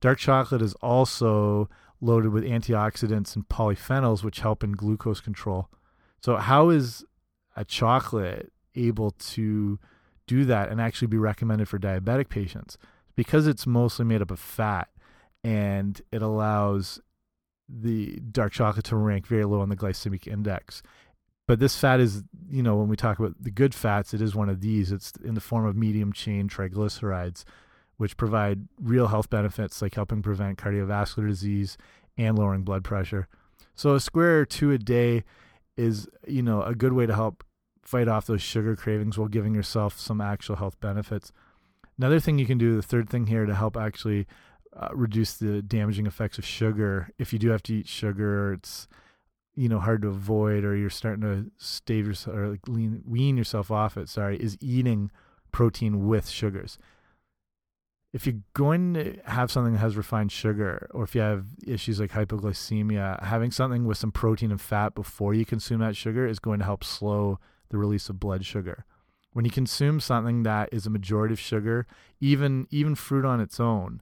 Dark 0.00 0.18
chocolate 0.18 0.62
is 0.62 0.74
also 0.74 1.68
loaded 2.00 2.32
with 2.32 2.44
antioxidants 2.44 3.36
and 3.36 3.48
polyphenols, 3.48 4.24
which 4.24 4.40
help 4.40 4.64
in 4.64 4.72
glucose 4.72 5.20
control. 5.20 5.68
So, 6.20 6.36
how 6.36 6.70
is 6.70 7.04
a 7.56 7.64
chocolate 7.64 8.52
able 8.74 9.12
to 9.12 9.78
do 10.26 10.44
that 10.44 10.68
and 10.68 10.80
actually 10.80 11.08
be 11.08 11.18
recommended 11.18 11.68
for 11.68 11.78
diabetic 11.78 12.28
patients? 12.28 12.78
Because 13.16 13.46
it's 13.46 13.66
mostly 13.66 14.04
made 14.04 14.22
up 14.22 14.30
of 14.30 14.40
fat 14.40 14.88
and 15.44 16.00
it 16.10 16.22
allows 16.22 17.00
the 17.68 18.20
dark 18.30 18.52
chocolate 18.52 18.84
to 18.86 18.96
rank 18.96 19.26
very 19.26 19.44
low 19.44 19.60
on 19.60 19.68
the 19.68 19.76
glycemic 19.76 20.26
index. 20.26 20.82
But 21.48 21.58
this 21.58 21.76
fat 21.76 22.00
is, 22.00 22.22
you 22.48 22.62
know, 22.62 22.76
when 22.76 22.88
we 22.88 22.96
talk 22.96 23.18
about 23.18 23.34
the 23.40 23.50
good 23.50 23.74
fats, 23.74 24.14
it 24.14 24.22
is 24.22 24.34
one 24.34 24.48
of 24.48 24.60
these. 24.60 24.92
It's 24.92 25.12
in 25.24 25.34
the 25.34 25.40
form 25.40 25.66
of 25.66 25.76
medium 25.76 26.12
chain 26.12 26.48
triglycerides, 26.48 27.44
which 27.96 28.16
provide 28.16 28.68
real 28.80 29.08
health 29.08 29.28
benefits 29.28 29.82
like 29.82 29.94
helping 29.94 30.22
prevent 30.22 30.58
cardiovascular 30.58 31.28
disease 31.28 31.76
and 32.16 32.38
lowering 32.38 32.62
blood 32.62 32.84
pressure. 32.84 33.26
So 33.74 33.94
a 33.94 34.00
square 34.00 34.40
or 34.40 34.44
two 34.44 34.70
a 34.70 34.78
day 34.78 35.24
is, 35.76 36.08
you 36.26 36.42
know, 36.42 36.62
a 36.62 36.74
good 36.74 36.92
way 36.92 37.06
to 37.06 37.14
help 37.14 37.42
fight 37.82 38.08
off 38.08 38.26
those 38.26 38.42
sugar 38.42 38.76
cravings 38.76 39.18
while 39.18 39.28
giving 39.28 39.54
yourself 39.54 39.98
some 39.98 40.20
actual 40.20 40.56
health 40.56 40.80
benefits. 40.80 41.32
Another 41.98 42.20
thing 42.20 42.38
you 42.38 42.46
can 42.46 42.58
do, 42.58 42.76
the 42.76 42.82
third 42.82 43.10
thing 43.10 43.26
here 43.26 43.44
to 43.44 43.54
help 43.54 43.76
actually 43.76 44.26
uh, 44.74 44.88
reduce 44.92 45.34
the 45.34 45.60
damaging 45.62 46.06
effects 46.06 46.38
of 46.38 46.44
sugar. 46.44 47.10
If 47.18 47.32
you 47.32 47.38
do 47.38 47.50
have 47.50 47.62
to 47.64 47.74
eat 47.74 47.88
sugar, 47.88 48.52
it's 48.54 48.88
you 49.54 49.68
know 49.68 49.80
hard 49.80 50.02
to 50.02 50.08
avoid, 50.08 50.64
or 50.64 50.76
you're 50.76 50.90
starting 50.90 51.22
to 51.22 51.50
stave 51.58 52.06
yourself 52.06 52.36
or 52.36 52.48
like 52.48 52.66
lean, 52.68 53.02
wean 53.06 53.36
yourself 53.36 53.70
off 53.70 53.96
it. 53.96 54.08
Sorry, 54.08 54.36
is 54.38 54.56
eating 54.60 55.10
protein 55.50 56.06
with 56.06 56.28
sugars. 56.28 56.78
If 58.12 58.26
you're 58.26 58.40
going 58.52 58.94
to 58.94 59.18
have 59.24 59.50
something 59.50 59.72
that 59.72 59.78
has 59.78 59.96
refined 59.96 60.32
sugar, 60.32 60.88
or 60.92 61.04
if 61.04 61.14
you 61.14 61.22
have 61.22 61.46
issues 61.66 61.98
like 61.98 62.10
hypoglycemia, 62.10 63.22
having 63.22 63.50
something 63.50 63.86
with 63.86 63.96
some 63.96 64.12
protein 64.12 64.50
and 64.50 64.60
fat 64.60 64.94
before 64.94 65.32
you 65.32 65.46
consume 65.46 65.80
that 65.80 65.96
sugar 65.96 66.26
is 66.26 66.38
going 66.38 66.58
to 66.58 66.64
help 66.66 66.84
slow 66.84 67.38
the 67.72 67.78
release 67.78 68.08
of 68.08 68.20
blood 68.20 68.44
sugar. 68.44 68.84
When 69.32 69.44
you 69.44 69.50
consume 69.50 69.98
something 69.98 70.44
that 70.44 70.68
is 70.70 70.86
a 70.86 70.90
majority 70.90 71.32
of 71.32 71.40
sugar, 71.40 71.86
even 72.20 72.68
even 72.70 72.94
fruit 72.94 73.24
on 73.24 73.40
its 73.40 73.58
own, 73.58 74.00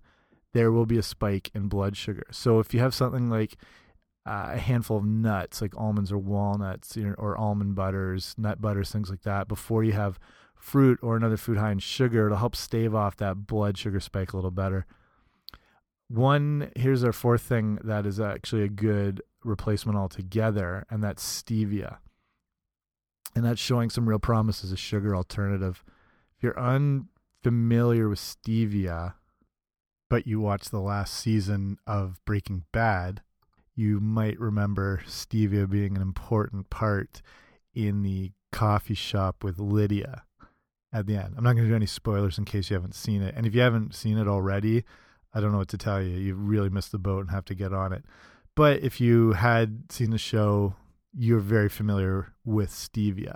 there 0.53 0.71
will 0.71 0.87
be 0.87 0.99
a 0.99 1.03
spike 1.03 1.51
in 1.55 1.69
blood 1.69 1.97
sugar. 1.97 2.25
So 2.31 2.59
if 2.59 2.75
you 2.75 2.81
have 2.81 2.95
something 2.95 3.31
like 3.31 3.57
uh, 4.27 4.51
a 4.53 4.59
handful 4.59 4.99
of 4.99 5.05
nuts, 5.05 5.63
like 5.63 5.77
almonds 5.77 6.13
or 6.13 6.19
walnuts, 6.19 6.97
you 6.97 7.07
know, 7.07 7.15
or 7.17 7.39
almond 7.39 7.75
butters, 7.75 8.35
nut 8.37 8.61
butters, 8.61 8.91
things 8.91 9.09
like 9.09 9.23
that, 9.23 9.49
before 9.49 9.83
you 9.83 9.93
have 9.93 10.19
fruit 10.57 10.99
or 11.03 11.17
another 11.17 11.37
food 11.37 11.57
high 11.57 11.73
in 11.73 11.79
sugar, 11.79 12.27
it'll 12.27 12.39
help 12.39 12.55
stave 12.55 12.95
off 12.95 13.17
that 13.17 13.47
blood 13.47 13.79
sugar 13.79 14.01
spike 14.01 14.33
a 14.33 14.37
little 14.37 14.51
better. 14.51 14.85
One, 16.09 16.73
here's 16.75 17.05
our 17.05 17.13
fourth 17.13 17.43
thing 17.43 17.79
that 17.85 18.05
is 18.05 18.19
actually 18.19 18.63
a 18.65 18.69
good 18.69 19.23
replacement 19.45 19.97
altogether, 19.97 20.85
and 20.91 21.03
that's 21.03 21.25
stevia. 21.25 21.99
And 23.35 23.45
that's 23.45 23.61
showing 23.61 23.91
some 23.91 24.09
real 24.09 24.19
promise 24.19 24.65
as 24.65 24.73
a 24.73 24.77
sugar 24.77 25.15
alternative. 25.15 25.85
If 26.37 26.43
you're 26.43 26.59
unfamiliar 26.59 28.09
with 28.09 28.19
stevia, 28.19 29.15
but 30.09 30.27
you 30.27 30.41
watched 30.41 30.71
the 30.71 30.81
last 30.81 31.15
season 31.15 31.79
of 31.87 32.19
Breaking 32.25 32.65
Bad, 32.73 33.23
you 33.77 34.01
might 34.01 34.39
remember 34.41 35.03
stevia 35.07 35.71
being 35.71 35.97
an 35.97 36.03
important 36.03 36.71
part 36.71 37.23
in 37.75 38.03
the 38.03 38.33
coffee 38.53 38.95
shop 38.95 39.45
with 39.45 39.59
Lydia 39.59 40.25
at 40.93 41.07
the 41.07 41.17
end. 41.17 41.35
I'm 41.37 41.45
not 41.45 41.53
going 41.53 41.65
to 41.65 41.71
do 41.71 41.77
any 41.77 41.87
spoilers 41.87 42.37
in 42.37 42.45
case 42.45 42.69
you 42.69 42.75
haven't 42.75 42.95
seen 42.95 43.23
it. 43.23 43.35
And 43.37 43.47
if 43.47 43.55
you 43.55 43.61
haven't 43.61 43.95
seen 43.95 44.19
it 44.19 44.27
already, 44.27 44.85
I 45.33 45.41
don't 45.41 45.53
know 45.53 45.59
what 45.59 45.69
to 45.69 45.79
tell 45.79 46.03
you. 46.03 46.17
You've 46.17 46.49
really 46.49 46.69
missed 46.69 46.93
the 46.93 46.99
boat 46.99 47.21
and 47.21 47.31
have 47.31 47.45
to 47.47 47.55
get 47.55 47.73
on 47.73 47.93
it. 47.93 48.05
But 48.57 48.83
if 48.83 49.01
you 49.01 49.33
had 49.33 49.93
seen 49.93 50.11
the 50.11 50.19
show, 50.19 50.75
you're 51.17 51.41
very 51.41 51.69
familiar 51.69 52.33
with 52.45 52.71
stevia. 52.71 53.35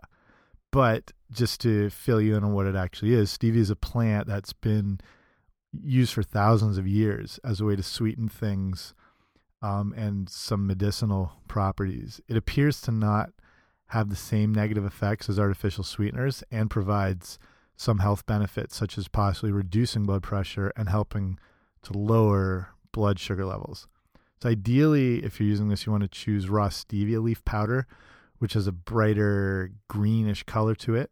But 0.71 1.13
just 1.31 1.61
to 1.61 1.91
fill 1.91 2.21
you 2.21 2.37
in 2.37 2.45
on 2.45 2.53
what 2.53 2.67
it 2.67 2.77
actually 2.77 3.15
is, 3.15 3.37
stevia 3.37 3.59
is 3.59 3.71
a 3.71 3.77
plant 3.77 4.27
that's 4.27 4.53
been 4.53 5.01
used 5.83 6.13
for 6.13 6.23
thousands 6.23 6.79
of 6.79 6.87
years 6.87 7.39
as 7.45 7.61
a 7.61 7.65
way 7.65 7.77
to 7.77 7.83
sweeten 7.83 8.29
things 8.29 8.95
um, 9.63 9.95
and 9.97 10.29
some 10.29 10.67
medicinal 10.67 11.33
properties. 11.49 12.21
It 12.29 12.37
appears 12.37 12.81
to 12.83 12.93
not 12.93 13.31
have 13.89 14.09
the 14.09 14.17
same 14.17 14.53
negative 14.53 14.85
effects 14.85 15.29
as 15.29 15.39
artificial 15.39 15.85
sweeteners 15.85 16.43
and 16.51 16.71
provides 16.71 17.39
some 17.77 17.99
health 17.99 18.25
benefits, 18.27 18.77
such 18.77 18.99
as 18.99 19.09
possibly 19.09 19.53
reducing 19.53 20.05
blood 20.05 20.23
pressure 20.23 20.73
and 20.77 20.89
helping 20.89 21.39
to 21.83 21.97
lower 21.97 22.71
blood 22.93 23.19
sugar 23.19 23.45
levels. 23.45 23.87
So, 24.43 24.49
ideally, 24.49 25.25
if 25.25 25.41
you're 25.41 25.49
using 25.49 25.69
this, 25.69 25.87
you 25.87 25.93
want 25.93 26.03
to 26.03 26.09
choose 26.09 26.49
raw 26.49 26.69
stevia 26.69 27.23
leaf 27.23 27.45
powder, 27.45 27.87
which 28.39 28.53
has 28.55 28.67
a 28.67 28.73
brighter 28.73 29.73
greenish 29.89 30.43
color 30.43 30.75
to 30.77 30.95
it 30.95 31.11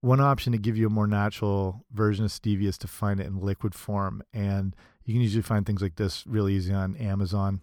one 0.00 0.20
option 0.20 0.52
to 0.52 0.58
give 0.58 0.76
you 0.76 0.86
a 0.86 0.90
more 0.90 1.06
natural 1.06 1.84
version 1.92 2.24
of 2.24 2.30
stevia 2.30 2.68
is 2.68 2.78
to 2.78 2.88
find 2.88 3.20
it 3.20 3.26
in 3.26 3.40
liquid 3.40 3.74
form. 3.74 4.22
And 4.32 4.74
you 5.04 5.14
can 5.14 5.22
usually 5.22 5.42
find 5.42 5.66
things 5.66 5.82
like 5.82 5.96
this 5.96 6.26
really 6.26 6.54
easy 6.54 6.72
on 6.72 6.96
Amazon. 6.96 7.60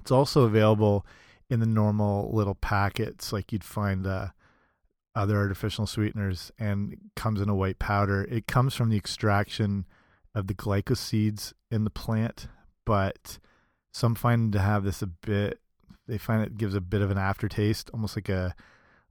It's 0.00 0.10
also 0.10 0.42
available 0.42 1.06
in 1.50 1.60
the 1.60 1.66
normal 1.66 2.34
little 2.34 2.54
packets, 2.54 3.32
like 3.32 3.52
you'd 3.52 3.64
find 3.64 4.06
uh, 4.06 4.28
other 5.14 5.36
artificial 5.36 5.86
sweeteners, 5.86 6.50
and 6.58 6.96
comes 7.14 7.40
in 7.40 7.48
a 7.48 7.54
white 7.54 7.78
powder. 7.78 8.24
It 8.30 8.46
comes 8.46 8.74
from 8.74 8.88
the 8.88 8.96
extraction 8.96 9.84
of 10.34 10.46
the 10.46 10.54
glycosides 10.54 11.52
in 11.70 11.84
the 11.84 11.90
plant, 11.90 12.48
but 12.86 13.38
some 13.94 14.16
find 14.16 14.52
to 14.52 14.58
have 14.58 14.82
this 14.82 15.02
a 15.02 15.06
bit. 15.06 15.60
They 16.08 16.18
find 16.18 16.42
it 16.42 16.58
gives 16.58 16.74
a 16.74 16.80
bit 16.80 17.00
of 17.00 17.12
an 17.12 17.16
aftertaste, 17.16 17.90
almost 17.94 18.16
like 18.16 18.28
a 18.28 18.56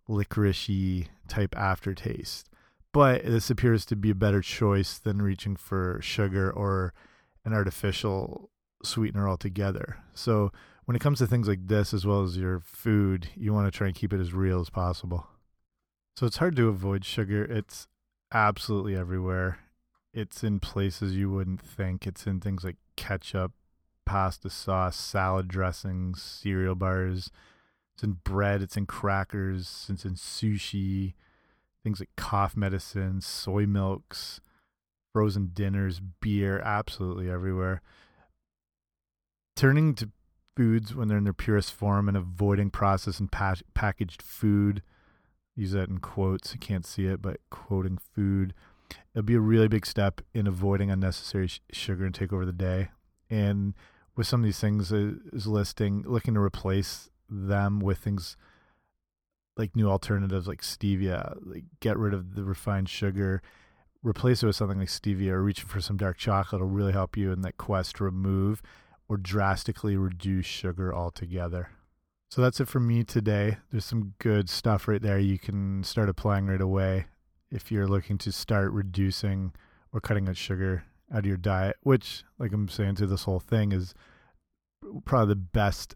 licoricey 0.10 1.08
type 1.30 1.56
aftertaste. 1.58 2.50
But 2.92 3.24
this 3.24 3.50
appears 3.50 3.86
to 3.86 3.96
be 3.96 4.12
a 4.12 4.16
better 4.16 4.42
choice 4.42 5.00
than 5.00 5.22
reaching 5.22 5.56
for 5.56 6.00
sugar 6.02 6.52
or 6.52 6.94
an 7.46 7.54
artificial 7.54 8.52
sweetener 8.84 9.28
altogether. 9.28 9.98
So 10.14 10.52
when 10.84 10.96
it 10.96 11.02
comes 11.02 11.20
to 11.20 11.28
things 11.28 11.48
like 11.48 11.68
this, 11.68 11.94
as 11.94 12.06
well 12.06 12.22
as 12.22 12.38
your 12.38 12.60
food, 12.60 13.30
you 13.36 13.54
want 13.54 13.72
to 13.72 13.76
try 13.76 13.88
and 13.88 13.96
keep 13.96 14.12
it 14.12 14.20
as 14.20 14.34
real 14.34 14.60
as 14.60 14.70
possible. 14.70 15.28
So 16.18 16.26
it's 16.28 16.38
hard 16.38 16.58
to 16.58 16.68
avoid 16.68 17.06
sugar. 17.06 17.46
It's 17.46 17.88
absolutely 18.34 18.98
everywhere. 18.98 19.60
It's 20.14 20.44
in 20.44 20.60
places 20.60 21.16
you 21.16 21.32
wouldn't 21.32 21.62
think. 21.62 22.06
It's 22.06 22.28
in 22.28 22.42
things 22.42 22.66
like 22.66 22.76
ketchup, 22.98 23.54
pasta 24.14 24.48
sauce, 24.48 24.96
salad 24.96 25.48
dressings, 25.48 26.22
cereal 26.22 26.76
bars, 26.76 27.32
it's 27.96 28.04
in 28.04 28.12
bread, 28.24 28.62
it's 28.62 28.78
in 28.78 28.86
crackers, 28.86 29.88
it's 29.90 30.06
in 30.06 30.14
sushi, 30.14 31.16
things 31.84 32.00
like 32.00 32.12
cough 32.16 32.56
medicine, 32.56 33.22
soy 33.22 33.66
milks, 33.66 34.40
frozen 35.12 35.50
dinners, 35.52 36.00
beer, 36.22 36.60
absolutely 36.60 37.28
everywhere. 37.28 37.82
Turning 39.56 39.96
to 39.96 40.12
foods 40.56 40.94
when 40.94 41.08
they're 41.08 41.18
in 41.18 41.24
their 41.24 41.34
purest 41.34 41.74
form 41.74 42.08
and 42.08 42.16
avoiding 42.16 42.70
processed 42.70 43.20
and 43.20 43.32
pa 43.32 43.56
packaged 43.74 44.22
food. 44.22 44.84
Use 45.56 45.72
that 45.72 45.90
in 45.90 45.98
quotes. 45.98 46.54
You 46.54 46.60
can't 46.60 46.86
see 46.86 47.08
it, 47.08 47.20
but 47.20 47.38
quoting 47.50 47.98
food. 47.98 48.54
It'll 49.16 49.26
be 49.26 49.34
a 49.34 49.40
really 49.40 49.68
big 49.68 49.88
step 49.88 50.22
in 50.36 50.46
avoiding 50.46 50.92
unnecessary 50.92 51.48
sh 51.48 51.62
sugar 51.72 52.06
and 52.06 52.14
take 52.14 52.32
over 52.32 52.46
the 52.46 52.54
day. 52.54 52.90
And 53.28 53.74
with 54.16 54.28
some 54.28 54.42
of 54.42 54.46
these 54.46 54.60
things, 54.60 54.92
is 54.92 55.48
listing 55.48 56.04
looking 56.06 56.34
to 56.36 56.40
replace 56.40 57.10
them 57.30 57.80
with 57.80 57.98
things 57.98 58.38
like 59.58 59.76
new 59.76 59.90
alternatives 59.90 60.48
like 60.48 60.62
stevia, 60.62 61.38
like 61.44 61.64
get 61.80 61.98
rid 61.98 62.14
of 62.14 62.36
the 62.36 62.44
refined 62.44 62.90
sugar, 62.90 63.42
replace 64.02 64.44
it 64.44 64.48
with 64.48 64.56
something 64.56 64.80
like 64.80 64.88
stevia 64.88 65.30
or 65.30 65.44
reaching 65.44 65.68
for 65.68 65.82
some 65.82 65.98
dark 65.98 66.18
chocolate 66.18 66.62
will 66.62 66.70
really 66.70 66.92
help 66.92 67.16
you 67.16 67.32
in 67.32 67.42
that 67.42 67.58
quest 67.58 67.98
to 67.98 68.04
remove 68.04 68.62
or 69.08 69.18
drastically 69.18 69.96
reduce 69.96 70.46
sugar 70.46 70.94
altogether. 70.94 71.70
So 72.30 72.42
that's 72.42 72.60
it 72.60 72.68
for 72.68 72.80
me 72.80 73.04
today. 73.04 73.58
There's 73.72 73.86
some 73.86 74.14
good 74.18 74.50
stuff 74.50 74.88
right 74.88 75.02
there 75.02 75.20
you 75.20 75.38
can 75.38 75.84
start 75.84 76.10
applying 76.10 76.48
right 76.48 76.62
away 76.62 77.06
if 77.52 77.72
you're 77.72 77.88
looking 77.88 78.18
to 78.20 78.32
start 78.32 78.72
reducing 78.72 79.54
or 79.92 80.02
cutting 80.02 80.28
out 80.28 80.38
sugar 80.38 80.86
out 81.14 81.20
of 81.20 81.26
your 81.26 81.38
diet, 81.38 81.78
which, 81.82 82.24
like 82.40 82.52
I'm 82.52 82.68
saying 82.68 82.96
to 82.96 83.08
this 83.08 83.24
whole 83.24 83.40
thing, 83.40 83.72
is 83.72 83.94
probably 85.06 85.34
the 85.34 85.40
best 85.40 85.96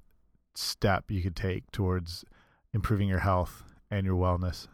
step 0.55 1.09
you 1.09 1.21
could 1.21 1.35
take 1.35 1.71
towards 1.71 2.23
improving 2.73 3.09
your 3.09 3.19
health 3.19 3.63
and 3.89 4.05
your 4.05 4.15
wellness. 4.15 4.67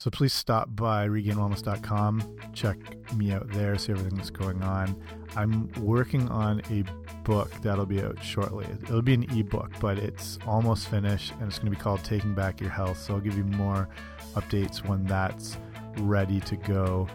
So 0.00 0.10
please 0.10 0.32
stop 0.32 0.68
by 0.76 1.08
regainedwellness.com. 1.08 2.36
Check 2.52 2.78
me 3.16 3.32
out 3.32 3.50
there, 3.50 3.76
see 3.76 3.90
everything 3.90 4.16
that's 4.16 4.30
going 4.30 4.62
on. 4.62 4.96
I'm 5.34 5.68
working 5.80 6.28
on 6.28 6.62
a 6.70 6.84
book 7.24 7.50
that'll 7.62 7.84
be 7.84 8.00
out 8.00 8.22
shortly. 8.22 8.66
It'll 8.84 9.02
be 9.02 9.14
an 9.14 9.24
ebook, 9.36 9.72
but 9.80 9.98
it's 9.98 10.38
almost 10.46 10.86
finished 10.86 11.32
and 11.40 11.48
it's 11.48 11.58
going 11.58 11.72
to 11.72 11.76
be 11.76 11.82
called 11.82 12.04
Taking 12.04 12.32
Back 12.32 12.60
Your 12.60 12.70
Health. 12.70 13.02
So 13.02 13.14
I'll 13.14 13.20
give 13.20 13.36
you 13.36 13.42
more 13.42 13.88
updates 14.36 14.86
when 14.86 15.04
that's 15.04 15.58
ready 15.98 16.38
to 16.40 16.56
go. 16.56 17.08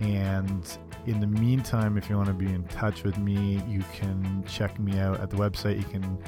And 0.00 0.78
in 1.06 1.20
the 1.20 1.26
meantime, 1.26 1.96
if 1.96 2.10
you 2.10 2.16
want 2.16 2.28
to 2.28 2.34
be 2.34 2.46
in 2.46 2.64
touch 2.64 3.04
with 3.04 3.16
me, 3.18 3.62
you 3.68 3.84
can 3.92 4.42
check 4.46 4.78
me 4.78 4.98
out 4.98 5.20
at 5.20 5.30
the 5.30 5.36
website. 5.36 5.78
You 5.78 5.84
can 5.84 6.18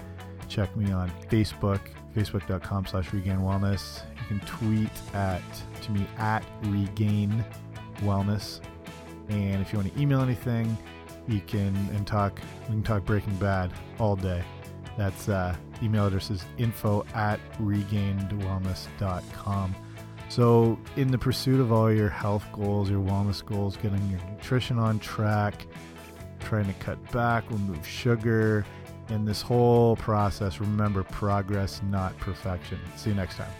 check 0.49 0.75
me 0.77 0.93
on 0.93 1.11
Facebook, 1.31 1.81
facebook.com 2.15 2.87
slash 2.87 3.13
regain 3.13 3.39
wellness. 3.39 4.03
You 4.17 4.23
can 4.29 4.39
tweet 4.47 4.89
at 5.15 5.43
to 5.83 5.91
me 5.93 6.07
at 6.19 6.45
regain 6.65 7.45
wellness. 7.99 8.61
And 9.29 9.61
if 9.61 9.73
you 9.73 9.79
want 9.79 9.93
to 9.93 10.01
email 10.01 10.23
anything, 10.23 10.79
you 11.27 11.41
can 11.41 11.75
and 11.95 12.07
talk 12.07 12.41
we 12.69 12.75
can 12.75 12.85
talk 12.85 13.05
breaking 13.05 13.35
bad 13.37 13.73
all 13.99 14.17
day. 14.17 14.43
That's 14.97 15.29
uh, 15.29 15.55
email 15.83 16.07
address 16.07 16.31
is 16.31 16.45
info 16.57 17.05
at 17.15 17.39
regainedwellness.com. 17.61 19.75
So, 20.29 20.79
in 20.97 21.11
the 21.11 21.19
pursuit 21.19 21.59
of 21.59 21.73
all 21.73 21.91
your 21.93 22.11
health 22.11 22.45
goals, 22.53 22.91
your 22.91 23.03
wellness 23.03 23.45
goals, 23.45 23.77
getting 23.79 24.07
your 24.11 24.21
nutrition 24.31 24.79
on 24.79 24.99
track, 24.99 25.67
trying 26.41 26.67
to 26.67 26.75
cut 26.75 26.99
back, 27.13 27.51
remove 27.51 27.87
sugar, 27.87 28.65
in 29.09 29.25
this 29.25 29.41
whole 29.41 29.97
process, 29.97 30.61
remember 30.61 31.03
progress, 31.03 31.81
not 31.91 32.17
perfection. 32.19 32.79
See 32.97 33.11
you 33.11 33.17
next 33.17 33.37
time. 33.37 33.51